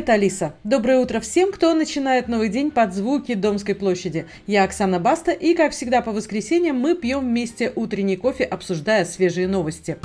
[0.00, 0.54] Привет, Алиса!
[0.64, 4.24] Доброе утро всем, кто начинает новый день под звуки Домской площади.
[4.46, 9.46] Я Оксана Баста, и, как всегда, по воскресеньям мы пьем вместе утренний кофе, обсуждая свежие
[9.46, 9.98] новости.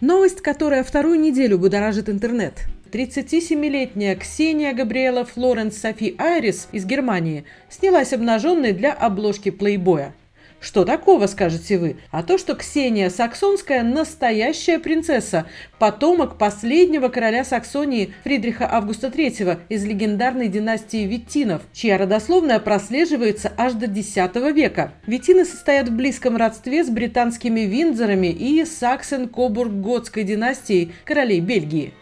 [0.00, 2.64] Новость, которая вторую неделю будоражит интернет.
[2.90, 10.14] 37-летняя Ксения Габриэла Флоренс Софи Айрис из Германии снялась обнаженной для обложки плейбоя.
[10.62, 11.96] Что такого, скажете вы?
[12.12, 15.46] А то, что Ксения Саксонская– настоящая принцесса,
[15.80, 23.72] потомок последнего короля Саксонии Фридриха Августа III из легендарной династии Виттинов, чья родословная прослеживается аж
[23.72, 24.14] до X
[24.54, 24.92] века.
[25.08, 31.92] Виттины состоят в близком родстве с британскими Виндзорами и Саксен-Кобург-Готской династией королей Бельгии.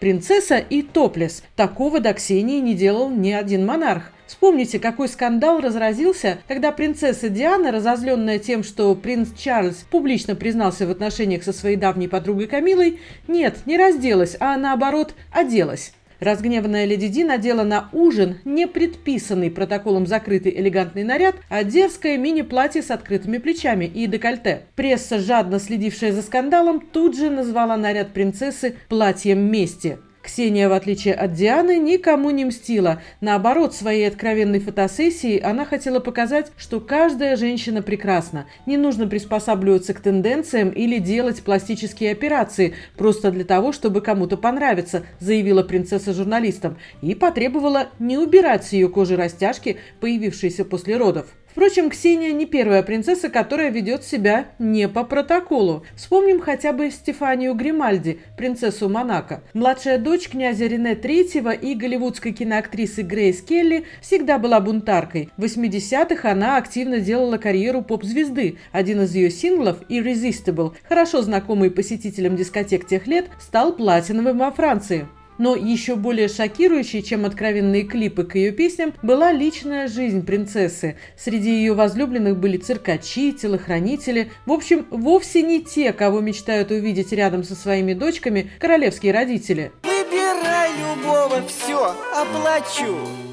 [0.00, 1.42] Принцесса и топлес.
[1.54, 4.10] Такого до Ксении не делал ни один монарх.
[4.26, 10.90] Вспомните, какой скандал разразился, когда принцесса Диана, разозленная тем, что принц Чарльз публично признался в
[10.90, 15.92] отношениях со своей давней подругой Камилой, нет, не разделась, а наоборот, оделась.
[16.18, 22.82] Разгневанная леди Ди надела на ужин не предписанный протоколом закрытый элегантный наряд, а дерзкое мини-платье
[22.82, 24.62] с открытыми плечами и декольте.
[24.76, 29.98] Пресса, жадно следившая за скандалом, тут же назвала наряд принцессы «платьем мести».
[30.26, 33.00] Ксения, в отличие от Дианы, никому не мстила.
[33.20, 38.46] Наоборот, своей откровенной фотосессией она хотела показать, что каждая женщина прекрасна.
[38.66, 45.04] Не нужно приспосабливаться к тенденциям или делать пластические операции просто для того, чтобы кому-то понравиться,
[45.20, 51.28] заявила принцесса журналистам и потребовала не убирать с ее кожи растяжки, появившиеся после родов.
[51.56, 55.86] Впрочем, Ксения не первая принцесса, которая ведет себя не по протоколу.
[55.96, 59.42] Вспомним хотя бы Стефанию Гримальди, принцессу Монако.
[59.54, 65.30] Младшая дочь князя Рене III и голливудской киноактрисы Грейс Келли всегда была бунтаркой.
[65.38, 68.58] В 80-х она активно делала карьеру поп-звезды.
[68.70, 75.06] Один из ее синглов, Irresistible, хорошо знакомый посетителям дискотек тех лет, стал платиновым во Франции.
[75.38, 80.96] Но еще более шокирующей, чем откровенные клипы к ее песням, была личная жизнь принцессы.
[81.16, 84.30] Среди ее возлюбленных были циркачи, телохранители.
[84.46, 89.72] В общем, вовсе не те, кого мечтают увидеть рядом со своими дочками королевские родители.
[89.82, 93.25] Выбирай любого, все, оплачу.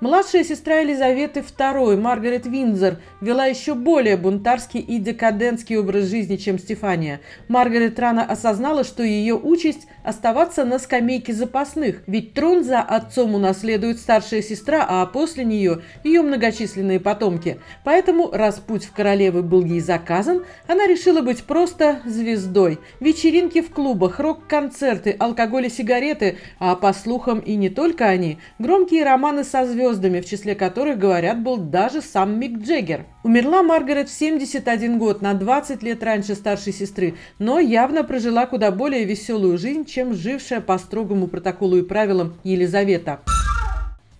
[0.00, 6.60] Младшая сестра Елизаветы II, Маргарет Виндзор, вела еще более бунтарский и декадентский образ жизни, чем
[6.60, 7.20] Стефания.
[7.48, 13.98] Маргарет рано осознала, что ее участь– оставаться на скамейке запасных, ведь трон за отцом унаследует
[13.98, 17.58] старшая сестра, а после нее– ее многочисленные потомки.
[17.82, 22.78] Поэтому, раз путь в королевы был ей заказан, она решила быть просто звездой.
[23.00, 29.04] Вечеринки в клубах, рок-концерты, алкоголь и сигареты, а по слухам и не только они, громкие
[29.04, 33.06] романы со звездами звездами, в числе которых, говорят, был даже сам Мик Джеггер.
[33.24, 38.70] Умерла Маргарет в 71 год, на 20 лет раньше старшей сестры, но явно прожила куда
[38.70, 43.20] более веселую жизнь, чем жившая по строгому протоколу и правилам Елизавета.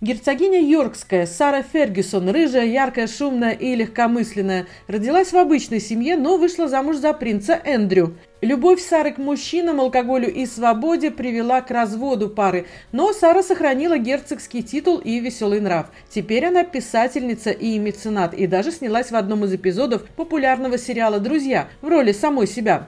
[0.01, 6.69] Герцогиня Йоркская Сара Фергюсон, рыжая, яркая, шумная и легкомысленная, родилась в обычной семье, но вышла
[6.69, 8.15] замуж за принца Эндрю.
[8.39, 14.61] Любовь Сары к мужчинам, алкоголю и свободе привела к разводу пары, но Сара сохранила герцогский
[14.61, 15.87] титул и веселый нрав.
[16.09, 21.67] Теперь она писательница и меценат, и даже снялась в одном из эпизодов популярного сериала «Друзья»
[21.81, 22.87] в роли самой себя.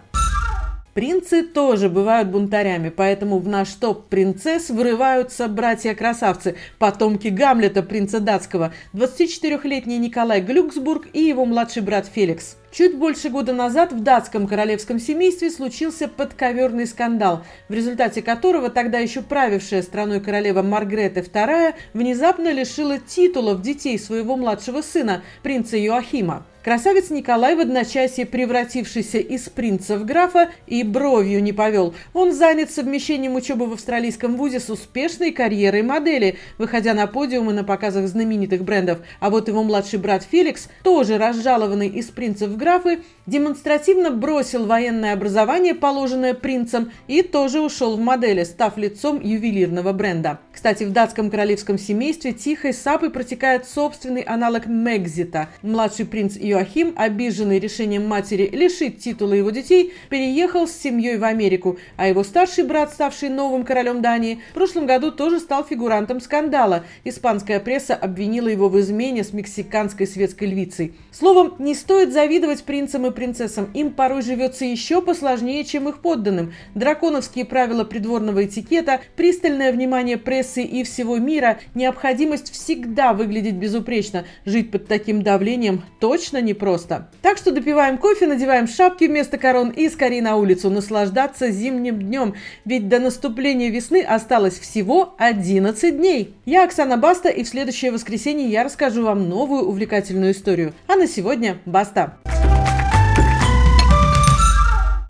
[0.94, 8.74] Принцы тоже бывают бунтарями, поэтому в наш топ принцесс вырываются братья-красавцы, потомки Гамлета, принца датского,
[8.94, 12.58] 24-летний Николай Глюксбург и его младший брат Феликс.
[12.72, 18.98] Чуть больше года назад в датском королевском семействе случился подковерный скандал, в результате которого тогда
[19.00, 26.46] еще правившая страной королева Маргрета II внезапно лишила титулов детей своего младшего сына, принца Йоахима.
[26.64, 31.96] Красавец Николай в одночасье превратившийся из принца в графа и бровью не повел.
[32.14, 37.64] Он занят совмещением учебы в австралийском вузе с успешной карьерой модели, выходя на подиумы на
[37.64, 39.00] показах знаменитых брендов.
[39.20, 45.14] А вот его младший брат Феликс, тоже разжалованный из принца в графы, демонстративно бросил военное
[45.14, 50.40] образование, положенное принцем, и тоже ушел в модели, став лицом ювелирного бренда.
[50.54, 55.50] Кстати, в датском королевском семействе тихой сапой протекает собственный аналог Мегзита.
[55.62, 61.24] Младший принц и Иоахим, обиженный решением матери лишить титула его детей, переехал с семьей в
[61.24, 66.22] Америку, а его старший брат, ставший новым королем Дании, в прошлом году тоже стал фигурантом
[66.22, 66.84] скандала.
[67.06, 70.94] Испанская пресса обвинила его в измене с мексиканской светской львицей.
[71.12, 76.00] Словом, не стоит завидовать Завидовать принцам и принцессам им порой живется еще посложнее, чем их
[76.02, 76.54] подданным.
[76.76, 84.26] Драконовские правила придворного этикета, пристальное внимание прессы и всего мира, необходимость всегда выглядеть безупречно.
[84.44, 87.10] Жить под таким давлением точно непросто.
[87.22, 92.36] Так что допиваем кофе, надеваем шапки вместо корон и скорее на улицу наслаждаться зимним днем.
[92.66, 96.36] Ведь до наступления весны осталось всего 11 дней.
[96.46, 100.74] Я Оксана Баста и в следующее воскресенье я расскажу вам новую увлекательную историю.
[100.88, 102.18] А на сегодня баста!